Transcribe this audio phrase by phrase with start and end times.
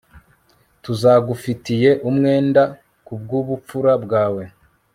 [0.83, 2.63] Tuzagufitiye umwenda
[3.05, 4.43] kubwubupfura bwawe